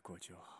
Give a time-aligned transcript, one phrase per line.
[0.00, 0.58] 过就好。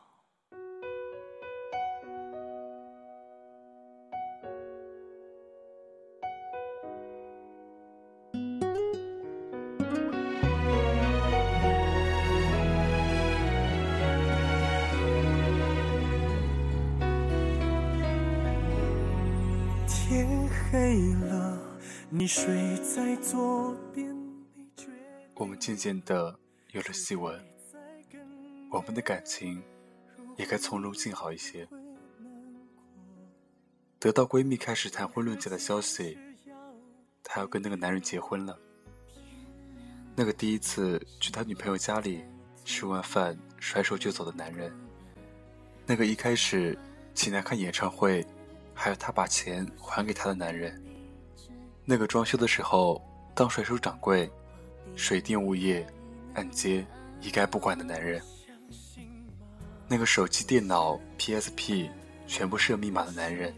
[19.86, 21.58] 天黑了，
[22.08, 24.14] 你睡在左边。
[25.36, 26.38] 我们渐渐的
[26.72, 27.42] 有了细纹，
[28.70, 29.62] 我们的感情
[30.36, 31.68] 也该从容静好一些。
[33.98, 36.16] 得到闺蜜开始谈婚论嫁的消息，
[37.22, 38.58] 她要跟那个男人结婚了。
[40.16, 42.24] 那个第一次去他女朋友家里
[42.64, 44.72] 吃完饭甩手就走的男人，
[45.86, 46.78] 那个一开始
[47.14, 48.26] 请他看演唱会。
[48.72, 50.82] 还要他把钱还给他的男人，
[51.84, 52.98] 那个装修的时候
[53.34, 54.30] 当甩手掌柜、
[54.96, 55.86] 水电物业、
[56.32, 56.86] 按揭
[57.20, 58.22] 一概不管的男人，
[59.92, 61.90] 那个手机、电脑、PSP
[62.28, 63.52] 全部设密码的男人，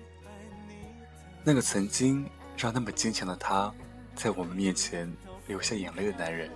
[1.44, 3.70] 那个曾经让那么坚强的他
[4.14, 5.06] 在我们面前
[5.46, 6.50] 流下眼泪的男人，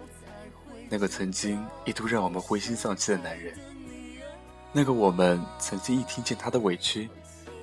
[0.88, 3.54] 那个曾经一度让我们灰心丧气的男人，
[4.72, 7.10] 那个我们曾经一听见他的委屈。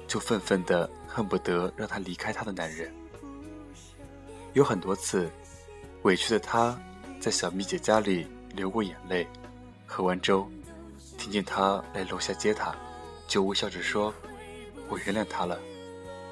[0.05, 2.94] 就愤愤的恨不得让他离开他的男人，
[4.52, 5.27] 有很多次，
[6.03, 6.77] 委屈的他
[7.20, 9.25] 在小蜜姐家里流过眼泪，
[9.88, 10.48] 喝完粥，
[11.23, 12.75] 听见他来楼下接他，
[13.29, 14.13] 就微笑着说
[14.91, 15.57] ：“我原谅他了，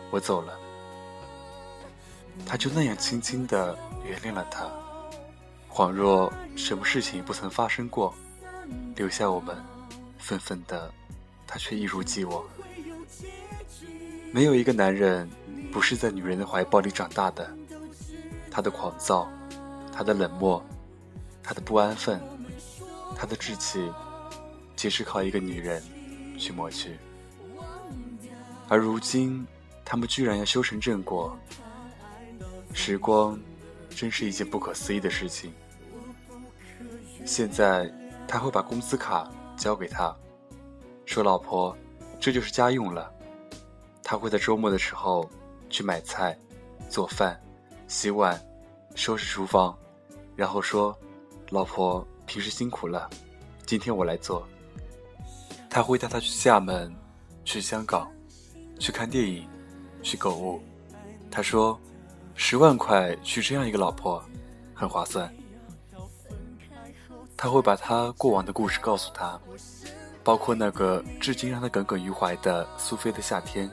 [0.09, 0.59] 我走了。”
[2.45, 4.69] 他就那样轻轻的原谅了他，
[5.69, 8.13] 恍若什么事情不曾发生过，
[8.93, 9.55] 留下我们
[10.17, 10.91] 愤愤的，
[11.47, 12.43] 他却一如既往。
[14.33, 15.29] 没有一个男人
[15.71, 17.49] 不是在女人的怀抱里长大的，
[18.51, 19.25] 他的狂躁，
[19.93, 20.61] 他的冷漠，
[21.41, 22.19] 他的不安分，
[23.15, 23.89] 他的志气，
[24.81, 25.79] 皆是靠一个女人
[26.39, 26.97] 去抹去。
[28.67, 29.45] 而如今，
[29.85, 31.37] 他们居然要修成正果。
[32.73, 33.39] 时光，
[33.91, 35.53] 真是一件不可思议的事情。
[37.27, 37.93] 现在，
[38.27, 40.15] 他会把工资卡交给他，
[41.05, 41.77] 说：“老婆，
[42.19, 43.13] 这就是家用了。”
[44.01, 45.29] 他会在周末的时候
[45.69, 46.35] 去买菜、
[46.89, 47.39] 做饭、
[47.87, 48.43] 洗碗、
[48.95, 49.77] 收拾厨房，
[50.35, 50.97] 然后说
[51.53, 53.07] ：“老婆，平时辛苦了，
[53.67, 54.43] 今天我来做。”
[55.73, 56.93] 他会带她去厦门、
[57.45, 58.11] 去香港、
[58.77, 59.47] 去看电影、
[60.03, 60.61] 去购物。
[61.31, 61.79] 他说
[62.35, 64.21] ：“十万块娶这样一个老婆，
[64.73, 65.33] 很划算。”
[67.37, 69.39] 他会把他过往的故事告诉她，
[70.25, 73.71] 包括那个至今让他耿耿于怀的苏菲的夏天。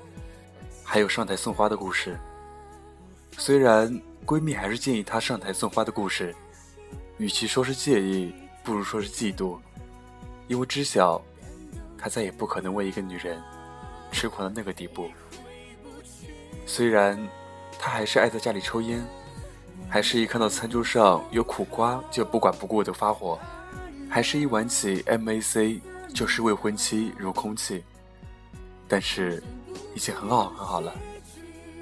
[0.84, 2.16] 还有上台送花的故事。
[3.36, 3.92] 虽然
[4.24, 6.34] 闺蜜还是建议她上台送花的故事，
[7.18, 8.32] 与其说是介意，
[8.62, 9.58] 不如说是嫉妒，
[10.46, 11.20] 因为知晓
[11.98, 13.42] 他再也不可能为一个女人
[14.12, 15.10] 痴狂到那个地步。
[16.64, 17.18] 虽然
[17.78, 19.04] 他还是爱在家里抽烟，
[19.88, 23.38] 还是一看到餐桌上有苦瓜就不管不顾的发火，
[24.08, 25.80] 还是一玩起 MAC
[26.14, 27.84] 就视未婚妻如空气，
[28.86, 29.42] 但是。
[29.94, 30.94] 已经很好很好了。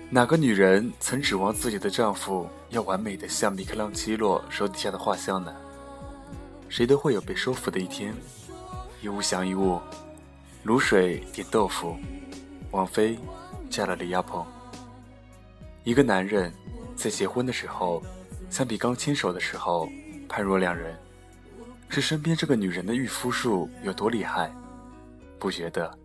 [0.08, 5.54] 哪个女人曾指望自己的丈夫要完美的像米开朗基罗手底下的画像呢？
[6.68, 8.14] 谁都会有被收服的一天。
[9.02, 9.78] 一物降一物，
[10.66, 11.96] 卤水点豆腐，
[12.72, 13.16] 王菲
[13.70, 14.44] 嫁了李亚鹏。
[15.84, 16.52] 一个男人
[16.96, 18.02] 在结婚的时候，
[18.50, 19.88] 相比刚牵手的时候
[20.28, 20.98] 判若两人。
[21.88, 24.52] 是身边这个女人的御夫术有多厉害？
[25.38, 25.96] 不觉得。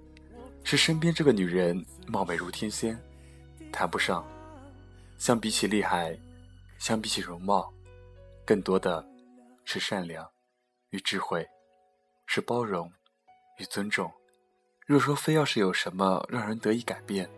[0.63, 2.95] 是身边这个女人貌美如天仙，
[3.71, 4.23] 谈不上。
[5.17, 6.15] 相比起厉害，
[6.77, 7.73] 相比起容貌，
[8.45, 9.03] 更多的
[9.65, 10.23] 是善良
[10.91, 11.43] 与智慧，
[12.27, 12.93] 是包容
[13.57, 14.11] 与尊重。
[14.91, 17.29] 若说非要是有什么让人得以改变，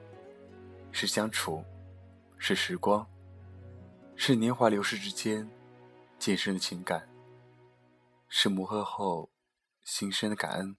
[0.92, 1.64] 是相处，
[2.40, 3.08] 是时光，
[4.16, 5.48] 是年华流逝之间
[6.18, 7.08] 渐深的情感，
[8.28, 9.30] 是磨合后
[9.84, 10.76] 心生的感恩。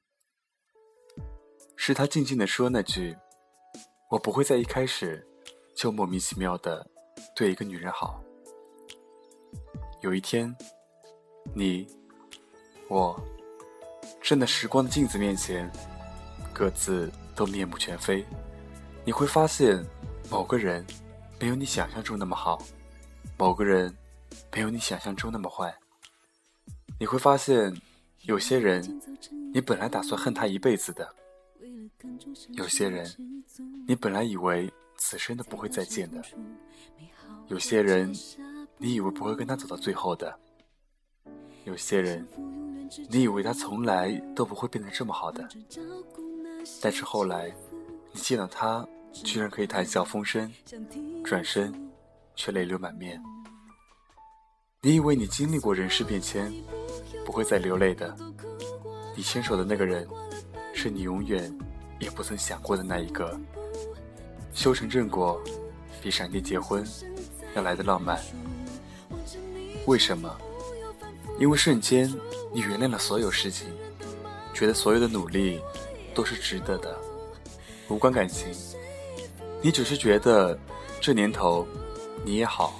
[1.76, 3.16] 是他静静的说那句
[4.10, 5.25] ：“我不会在一开始
[5.76, 6.84] 就莫名其妙的
[7.37, 8.20] 对一个女人好。”
[10.02, 10.52] 有一天，
[11.54, 11.87] 你、
[12.88, 13.16] 我
[14.20, 15.70] 站在时光的镜子面前，
[16.54, 18.24] 各自都面目全非。
[19.04, 19.84] 你会发现，
[20.30, 20.86] 某个人
[21.38, 22.62] 没有你想象中那么好，
[23.36, 23.94] 某个人
[24.52, 25.76] 没有你想象中那么坏。
[26.98, 27.74] 你会发现，
[28.22, 29.00] 有些人
[29.52, 31.14] 你本来打算恨他一辈子的。
[32.52, 33.04] 有些人，
[33.86, 36.20] 你本来以为此生都不会再见的；
[37.48, 38.14] 有些人，
[38.78, 40.30] 你以为不会跟他走到最后的；
[41.64, 42.26] 有些人，
[43.08, 45.48] 你以为他从来都不会变得这么好的，
[46.81, 47.55] 但是后来，
[48.12, 50.52] 你见到他，居然可以谈笑风生，
[51.25, 51.72] 转身
[52.34, 53.20] 却泪流满面。
[54.82, 56.52] 你以为你经历过人事变迁，
[57.25, 58.14] 不会再流泪的，
[59.16, 60.06] 你牵手的那个人，
[60.75, 61.50] 是你永远
[61.99, 63.38] 也不曾想过的那一个。
[64.52, 65.40] 修成正果，
[66.02, 66.84] 比闪电结婚
[67.55, 68.20] 要来的浪漫。
[69.87, 70.34] 为什么？
[71.38, 72.08] 因为瞬间，
[72.52, 73.69] 你原谅了所有事情，
[74.52, 75.60] 觉得所有的努力
[76.14, 76.96] 都是值得的，
[77.88, 78.49] 无关感情。
[79.61, 80.58] 你只是觉得，
[81.00, 81.66] 这年头，
[82.25, 82.78] 你也好，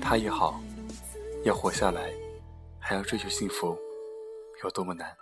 [0.00, 0.60] 他也好，
[1.44, 2.12] 要活下来，
[2.78, 3.78] 还要追求幸福，
[4.64, 5.14] 有多么难？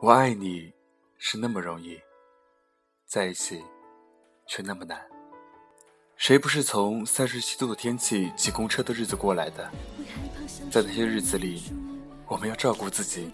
[0.00, 0.72] 我爱你，
[1.18, 1.98] 是那么容易，
[3.06, 3.62] 在一起，
[4.46, 5.00] 却那么难。
[6.16, 9.70] 谁不是从三十七度的天气挤公车的日子过来的？
[10.70, 11.62] 在那些日子里，
[12.26, 13.30] 我们要照顾自己，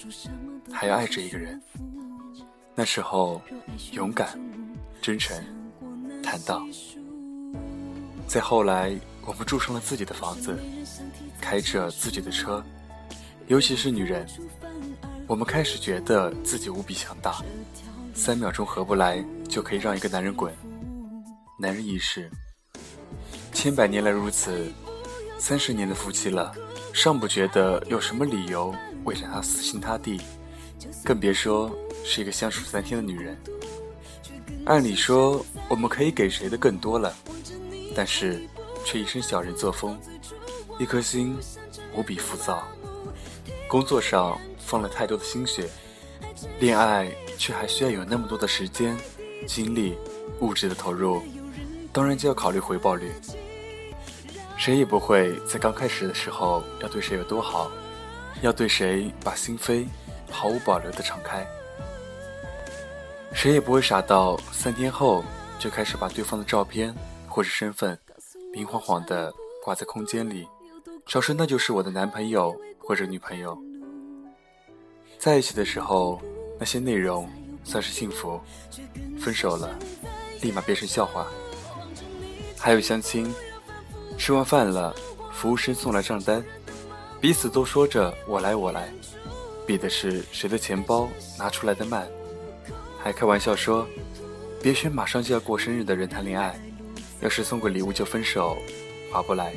[0.73, 1.63] 还要爱着一个人。
[2.77, 3.41] 那时候，
[3.93, 4.37] 勇敢、
[5.01, 5.37] 真诚、
[6.23, 6.69] 坦荡。
[8.27, 8.93] 再后来，
[9.25, 10.59] 我们住上了自己的房子，
[11.41, 12.65] 开着自己的车。
[13.47, 14.27] 尤其是女人，
[15.29, 17.43] 我们开始觉得自己无比强大，
[18.13, 20.53] 三秒钟合不来就可以让一个男人滚。
[21.61, 22.29] 男人一世。
[23.53, 24.73] 千百年来如此，
[25.39, 26.53] 三十年的夫妻了，
[26.93, 28.75] 尚不觉得有什么理由
[29.05, 30.21] 为了他死心塌地，
[31.05, 31.71] 更别说
[32.05, 33.37] 是一个相处三天的女人。
[34.67, 37.15] 按理说，我们可以给谁的更多了，
[37.95, 38.41] 但是
[38.85, 39.99] 却一身小人作风，
[40.79, 41.37] 一颗心
[41.95, 42.67] 无比浮躁，
[43.69, 45.69] 工作上放了太多的心血，
[46.61, 48.97] 恋爱却还需要有那么多的时间、
[49.47, 49.99] 精力、
[50.41, 51.23] 物质的投入，
[51.93, 53.13] 当然就要考虑回报率。
[54.57, 57.71] 谁也不会在刚开始的时候要对谁有多好，
[58.41, 59.85] 要对谁把心扉
[60.31, 61.47] 毫无保留的敞开。
[63.33, 65.25] 谁也不会傻到三天后
[65.59, 66.95] 就开始把对方的照片
[67.29, 67.99] 或者身份
[68.53, 69.33] 明晃晃的
[69.63, 70.47] 挂在空间里，
[71.07, 73.59] 说那就是我的男朋友或者女朋友。
[75.19, 76.21] 在一起的时候，
[76.59, 77.29] 那些内容
[77.65, 78.39] 算是幸福；
[79.19, 79.75] 分手了，
[80.43, 81.27] 立马变成笑话。
[82.59, 83.33] 还有相亲。
[84.17, 84.95] 吃完饭了，
[85.33, 86.41] 服务生送来账单，
[87.21, 88.89] 彼此都说着“我来，我来”，
[89.67, 91.09] 比的是谁的钱包
[91.39, 92.09] 拿出来的慢，
[92.99, 93.87] 还开玩笑说
[94.63, 96.59] ：“别选马上就要过生日的人谈恋爱，
[97.21, 98.57] 要是送个礼物就分手，
[99.11, 99.55] 划不来。”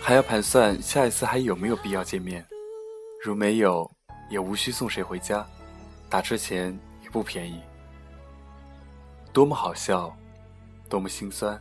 [0.00, 2.46] 还要盘算下一次还有没有必要见面，
[3.22, 3.90] 如没有，
[4.30, 5.46] 也无需送谁回家，
[6.08, 7.60] 打车钱也不便宜。
[9.32, 10.16] 多么好笑，
[10.88, 11.60] 多么心酸，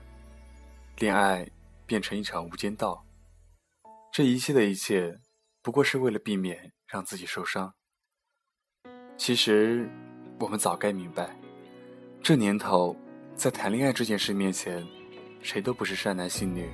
[0.97, 1.47] 恋爱。
[1.89, 3.03] 变成一场无间道，
[4.13, 5.17] 这一切的一切，
[5.63, 7.73] 不过是为了避免让自己受伤。
[9.15, 9.87] 其实，
[10.39, 11.39] 我们早该明白，
[12.23, 12.95] 这年头，
[13.35, 14.85] 在谈恋爱这件事面前，
[15.41, 16.69] 谁都不是善男信女。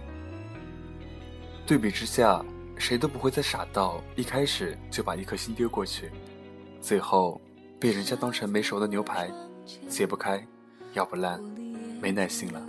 [1.67, 2.43] 对比之下，
[2.77, 6.11] 谁都不会再傻到一开始就把一颗心丢过去，
[6.79, 7.41] 最后
[7.79, 9.29] 被人家当成没熟的牛排，
[9.89, 10.45] 解不开，
[10.93, 11.41] 咬不烂，
[11.99, 12.65] 没耐心了，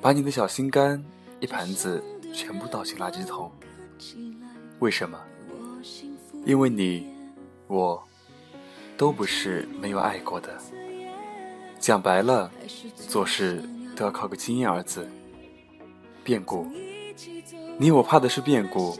[0.00, 1.04] 把你的小心肝。
[1.40, 2.04] 一盘子
[2.34, 3.50] 全部倒进垃圾桶，
[4.78, 5.18] 为什么？
[6.44, 7.06] 因为你，
[7.66, 8.02] 我，
[8.96, 10.56] 都不是没有爱过的。
[11.78, 12.50] 讲白了，
[12.96, 13.62] 做事
[13.94, 15.08] 都要靠个经验二字。
[16.22, 16.66] 变故，
[17.78, 18.96] 你我怕的是变故，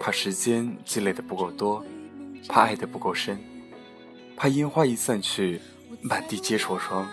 [0.00, 1.84] 怕时间积累的不够多，
[2.48, 3.38] 怕爱的不够深，
[4.36, 5.60] 怕烟花一散去，
[6.00, 7.08] 满地皆痤疮，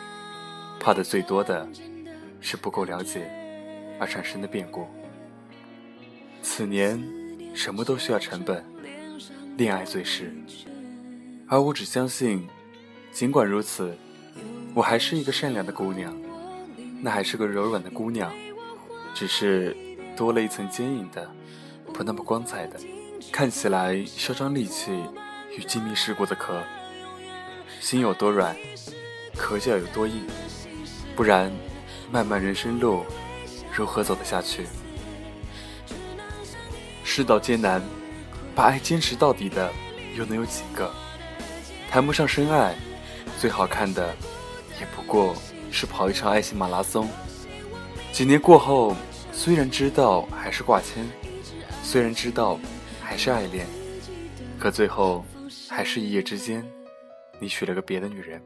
[0.80, 1.68] 怕的最多的
[2.40, 3.30] 是不够了解。
[4.00, 4.88] 而产生的变故。
[6.42, 7.04] 此年，
[7.54, 8.64] 什么都需要成本，
[9.60, 10.34] 恋爱最是。
[11.46, 12.48] 而我只相信，
[13.12, 13.94] 尽管如此，
[14.74, 16.16] 我还是一个善良的姑娘，
[17.02, 18.32] 那还是个柔软的姑娘，
[19.14, 19.76] 只是
[20.16, 21.30] 多了一层坚硬的，
[21.94, 22.80] 不那么光彩的，
[23.34, 24.98] 看起来嚣张戾气
[25.58, 26.64] 与精密世故的壳。
[27.82, 28.56] 心有多软，
[29.36, 30.26] 壳就要有多硬，
[31.18, 31.52] 不然，
[32.10, 33.04] 漫漫人生路。
[33.76, 34.66] 如何走得下去？
[37.04, 37.82] 世道艰难，
[38.60, 39.72] 把爱坚持到底的
[40.18, 40.94] 又能有几个？
[41.90, 42.76] 谈不上深爱，
[43.38, 44.14] 最好看的
[44.82, 45.34] 也不过
[45.72, 47.08] 是跑一场爱情马拉松。
[48.12, 48.94] 几年过后，
[49.32, 51.08] 虽然知道还是挂牵，
[51.84, 52.60] 虽然知道
[53.02, 53.66] 还是爱恋，
[54.60, 55.24] 可最后
[55.70, 56.70] 还是一夜之间，
[57.40, 58.44] 你娶了个别的女人，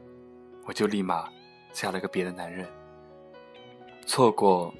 [0.64, 1.28] 我就立马
[1.72, 2.64] 嫁了个别的男人。
[4.06, 4.72] 错过。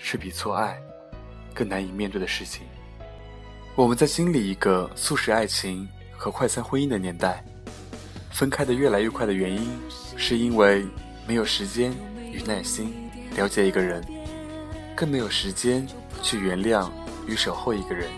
[0.00, 0.80] 是比错爱
[1.52, 2.62] 更难以面对的事情。
[3.78, 7.44] 我们在经历一个速食爱情和快餐婚姻的年代，
[8.28, 9.70] 分开的越来越快的原因，
[10.16, 10.84] 是因为
[11.28, 11.92] 没有时间
[12.32, 14.04] 与耐心了解一个人，
[14.96, 15.86] 更没有时间
[16.24, 16.90] 去原谅
[17.28, 18.10] 与守候一个人。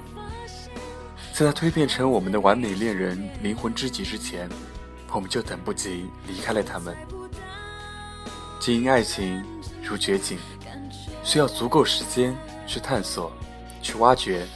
[1.35, 4.49] 在他蜕变成我们的完美恋人、灵魂知己之前，
[5.13, 6.97] 我们就等不及离开了他们。
[8.59, 9.45] 经营爱情
[9.83, 10.39] 如掘井，
[11.23, 12.35] 需要足够时间
[12.67, 13.31] 去探索、
[13.83, 14.47] 去挖掘、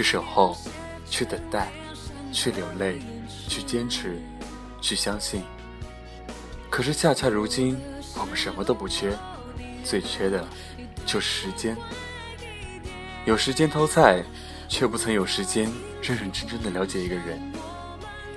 [0.00, 0.56] 去守候、
[1.10, 1.68] 去等待。
[2.32, 3.00] 去流泪，
[3.48, 4.22] 去坚持，
[4.80, 5.42] 去相信。
[6.70, 7.76] 可是恰恰如今，
[8.14, 9.12] 我们什么都不缺，
[9.84, 10.46] 最缺的，
[11.04, 11.76] 就是时间。
[13.26, 14.22] 有时间偷菜，
[14.68, 15.64] 却不曾有时间
[16.00, 17.38] 认认真真的了解一个人。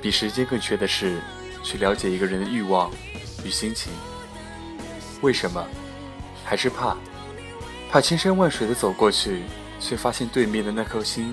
[0.02, 1.22] 比时间更缺的是，
[1.64, 2.92] 去了解一个人的欲望
[3.46, 3.94] 与心情。
[5.22, 5.66] 为什么？
[6.44, 6.98] 还是怕，
[7.92, 9.44] 怕千山万水的走过去，
[9.80, 11.32] 却发现对面的那颗心，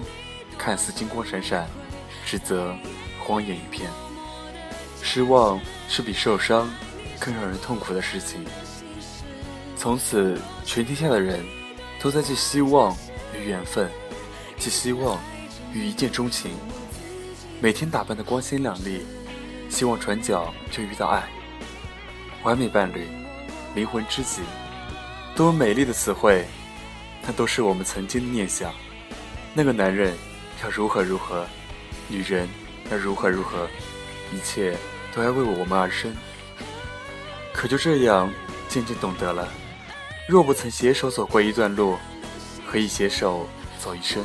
[0.61, 1.67] 看似金光闪闪。
[2.27, 2.77] 实则
[3.19, 3.91] 荒野一片。
[5.03, 6.71] 失望是比受伤
[7.19, 8.45] 更让人痛苦的事情。
[9.77, 11.43] 从此，全天下的人
[11.99, 12.95] 都在寄希望
[13.35, 13.91] 与缘分，
[14.59, 15.19] 寄希望
[15.73, 16.53] 与一见钟情。
[17.61, 19.05] 每天打扮的光鲜亮丽，
[19.71, 21.25] 希望转角就遇到爱。
[22.43, 23.09] 完美伴侣，
[23.75, 24.43] 灵魂知己，
[25.35, 26.45] 多么美丽的词汇，
[27.27, 28.73] 那都是我们曾经的念想。
[29.55, 30.15] 那个男人
[30.63, 31.47] 要如何如何？
[32.09, 32.49] 女人
[32.91, 33.69] 要如何如何，
[34.33, 34.77] 一切
[35.15, 36.15] 都要为我们而生。
[37.53, 38.33] 可就这样，
[38.69, 39.49] 渐渐懂得了，
[40.29, 41.97] 若不曾携手走过一段路，
[42.67, 43.47] 何以携手
[43.79, 44.25] 走一生？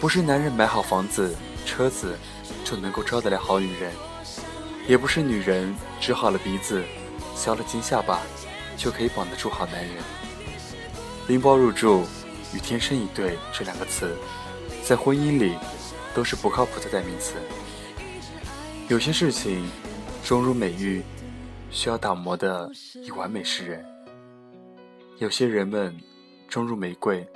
[0.00, 2.18] 不是男人买好房子、车子
[2.64, 3.92] 就能够招得了好女人，
[4.86, 6.82] 也不是女人支好了鼻子、
[7.34, 8.20] 削了金下巴
[8.76, 9.94] 就可以绑得住好男人。
[11.28, 12.06] 拎包入住
[12.52, 14.16] 与天生一对这两个词，
[14.84, 15.56] 在婚姻里。
[16.14, 17.34] 都是不靠谱的代名词。
[18.88, 19.68] 有些事情，
[20.22, 21.02] 终如美玉，
[21.72, 22.70] 需要打磨的
[23.02, 23.82] 以完美示人；
[25.18, 25.92] 有些人们，
[26.48, 27.26] 终如玫瑰，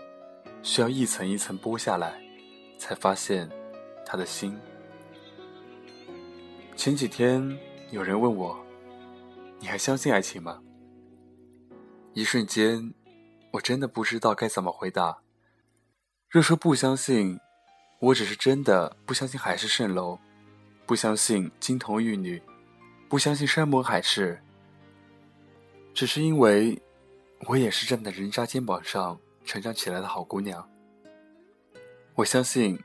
[0.62, 2.22] 需要一层一层剥下来，
[2.78, 3.50] 才发现
[4.06, 4.56] 他的心。
[6.76, 7.58] 前几天
[7.90, 8.56] 有人问我
[9.58, 10.60] ：“你还相信爱情吗？”
[12.14, 12.94] 一瞬间，
[13.50, 15.18] 我真的不知道该怎么回答。
[16.30, 17.40] 若说不相信，
[18.00, 20.18] 我只是真的不相信海市蜃楼，
[20.84, 22.42] 不相信金童玉女，
[23.08, 24.38] 不相信山盟海誓。
[25.94, 26.78] 只是因为，
[27.46, 30.68] 我也是站在人渣肩膀上成长起来的好姑娘。
[32.14, 32.78] 我相信，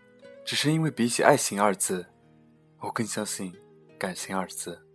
[0.45, 2.05] 只是因为比起爱情二字，
[2.79, 3.53] 我更相信
[3.99, 4.87] 感情二字。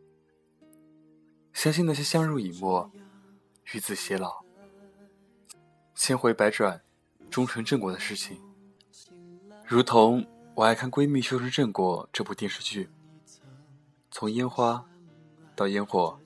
[1.52, 2.90] 相信那些相濡以沫、
[3.74, 4.42] 与子偕老、
[5.94, 6.80] 千回百转、
[7.30, 8.40] 终成正果的事情。
[9.66, 12.88] 如同我爱看《闺蜜修成正果》这部电视剧，
[14.10, 14.84] 从烟花
[15.54, 16.18] 到烟火，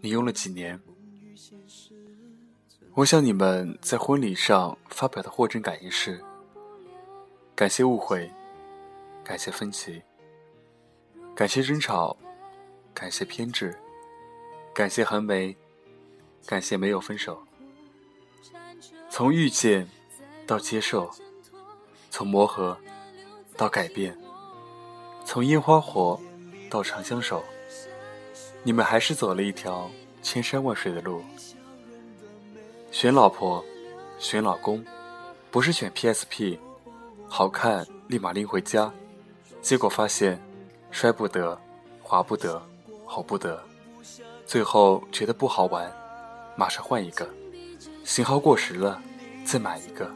[0.00, 0.80] 你用了几年？
[2.94, 6.22] 我想你们在婚礼上发表的获证感言是：
[7.54, 8.32] 感谢误会，
[9.22, 10.02] 感谢分歧，
[11.34, 12.16] 感谢争吵，
[12.94, 13.78] 感谢偏执，
[14.72, 15.54] 感谢横眉，
[16.46, 17.42] 感谢没有分手。
[19.10, 19.86] 从遇见
[20.46, 21.10] 到接受。
[22.10, 22.74] 从磨合
[23.56, 24.16] 到改变，
[25.24, 26.18] 从烟花火
[26.70, 27.44] 到长相守，
[28.62, 29.90] 你们还是走了一条
[30.22, 31.22] 千山万水的路。
[32.90, 33.62] 选老婆，
[34.18, 34.82] 选老公，
[35.50, 36.58] 不是选 PSP，
[37.28, 38.90] 好看立马拎回家，
[39.60, 40.40] 结果发现
[40.90, 41.60] 摔不得，
[42.02, 42.62] 滑不得，
[43.04, 43.62] 吼不得，
[44.46, 45.92] 最后觉得不好玩，
[46.56, 47.28] 马上换一个，
[48.04, 49.02] 型号过时了，
[49.44, 50.10] 再买一个。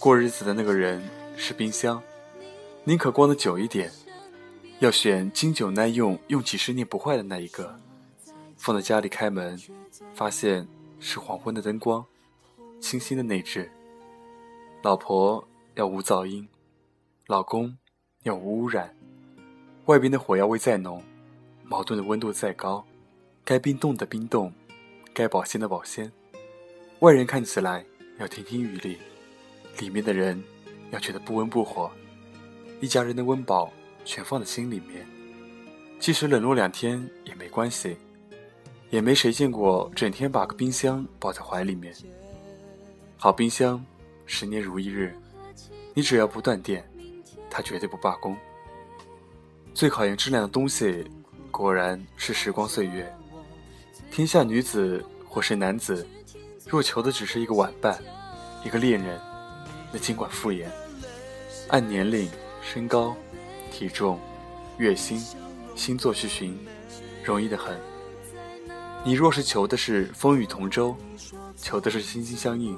[0.00, 2.02] 过日子的那个人是冰箱，
[2.84, 3.92] 宁可光的久一点，
[4.78, 7.78] 要选经久耐用、用几十年不坏的那一个。
[8.56, 9.60] 放在家里开门，
[10.14, 10.66] 发现
[11.00, 12.02] 是黄昏的灯光，
[12.80, 13.70] 清新的内置。
[14.80, 16.48] 老婆要无噪音，
[17.26, 17.76] 老公
[18.22, 18.96] 要无污染。
[19.84, 21.02] 外边的火药味再浓，
[21.62, 22.82] 矛盾的温度再高，
[23.44, 24.50] 该冰冻的冰冻，
[25.12, 26.10] 该保鲜的保鲜。
[27.00, 27.84] 外人看起来
[28.18, 28.96] 要亭亭玉立。
[29.78, 30.42] 里面的人
[30.90, 31.90] 要觉得不温不火，
[32.80, 33.72] 一家人的温饱
[34.04, 35.06] 全放在心里面，
[35.98, 37.96] 即使冷落两天也没关系，
[38.90, 41.94] 也没谁见过整天把个冰箱抱在怀里面。
[43.16, 43.84] 好冰箱，
[44.26, 45.14] 十年如一日，
[45.94, 46.84] 你只要不断电，
[47.48, 48.36] 它绝对不罢工。
[49.72, 51.04] 最考验质量的东西，
[51.50, 53.10] 果然是时光岁月。
[54.10, 56.06] 天下女子或是男子，
[56.66, 58.02] 若求的只是一个玩伴，
[58.64, 59.20] 一个恋人。
[59.92, 60.66] 那尽管敷衍，
[61.68, 62.30] 按年龄、
[62.62, 63.16] 身高、
[63.72, 64.18] 体重、
[64.78, 65.24] 月薪、
[65.74, 66.58] 星座去寻，
[67.24, 67.78] 容易得很。
[69.02, 70.96] 你若是求的是风雨同舟，
[71.56, 72.76] 求的是心心相印，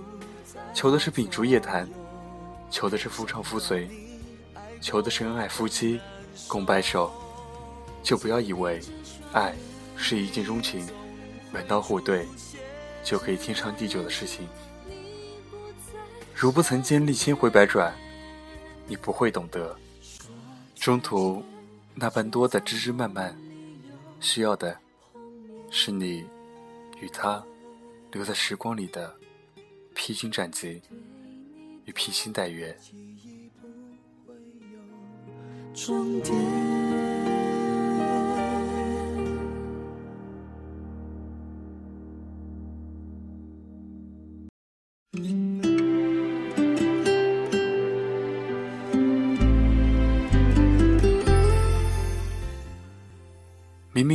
[0.72, 1.88] 求的是秉烛夜谈，
[2.70, 3.90] 求的是夫唱妇随，
[4.80, 6.00] 求的是恩爱夫妻
[6.48, 7.12] 共白首，
[8.02, 8.80] 就不要以为
[9.32, 9.54] 爱
[9.96, 10.86] 是一见钟情、
[11.52, 12.26] 门当户对
[13.04, 14.48] 就可以天长地久的事情。
[16.42, 17.94] 如不曾经历千回百转，
[18.88, 19.78] 你不会懂得
[20.74, 21.40] 中途
[21.94, 23.32] 那般多的枝枝蔓蔓，
[24.18, 24.76] 需要的。
[25.70, 26.24] 是你
[27.00, 27.40] 与他
[28.10, 29.14] 留在时光里的
[29.94, 30.82] 披荆斩棘
[31.84, 32.76] 与披星戴月。
[32.90, 33.16] 明
[36.24, 36.81] 明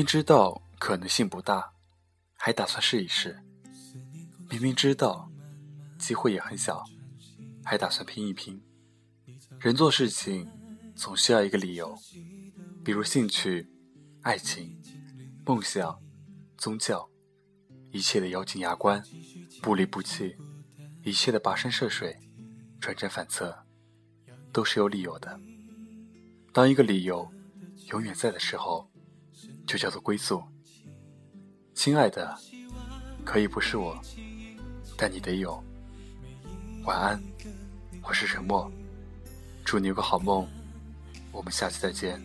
[0.08, 0.64] 知道。
[0.80, 1.74] 可能性不大，
[2.36, 3.36] 还打算试一试。
[4.48, 5.28] 明明知道
[5.98, 6.86] 机会也很小，
[7.66, 8.62] 还打算拼一拼。
[9.60, 10.48] 人做事情
[10.96, 11.98] 总需要一个理由，
[12.86, 13.68] 比如兴趣、
[14.22, 14.80] 爱情、
[15.48, 16.00] 梦想、
[16.60, 17.10] 宗教，
[17.90, 19.04] 一切的咬紧牙关、
[19.64, 20.38] 不离不弃，
[21.02, 22.16] 一切的跋山涉水、
[22.80, 23.66] 辗转反侧，
[24.54, 25.40] 都是有理由的。
[26.54, 27.28] 当一个理由
[27.88, 28.88] 永远在的时候，
[29.68, 30.42] 就叫做归宿。
[31.76, 32.36] 亲爱的，
[33.26, 34.00] 可以不是我，
[34.98, 35.62] 但你得有。
[36.86, 37.22] 晚安，
[38.02, 38.72] 我是沉默，
[39.66, 40.48] 祝你有个好梦，
[41.34, 42.20] 我们下期再见。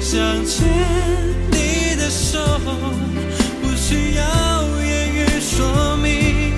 [0.00, 0.66] 想牵
[1.50, 2.38] 你的手，
[5.56, 6.52] 说明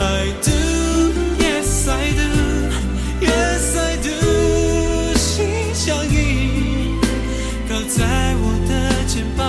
[0.00, 4.10] ，I do，yes I do，yes I do，
[5.16, 6.98] 心相印，
[7.68, 9.44] 靠在我的肩膀，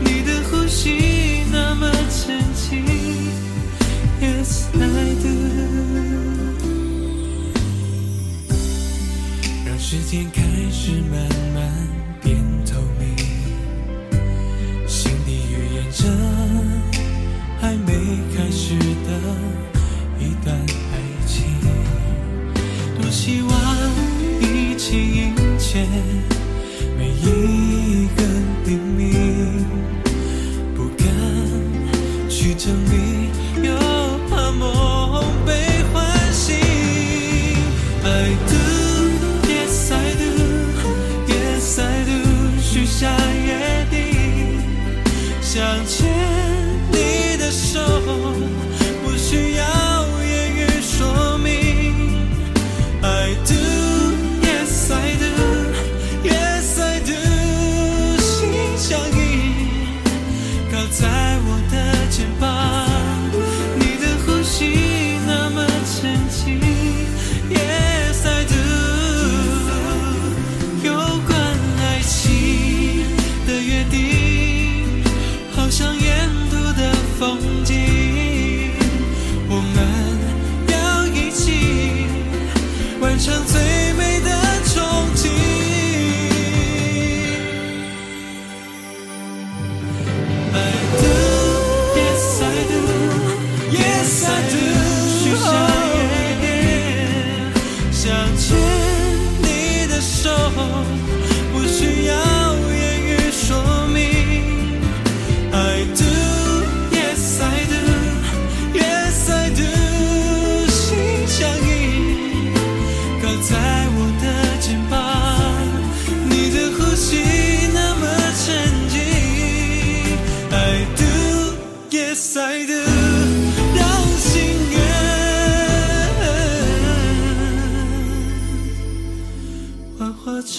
[0.00, 2.84] 你的呼吸那么沉静
[4.20, 5.28] ，yes I do。
[9.64, 10.51] 让时间看。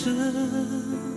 [0.03, 1.12] 真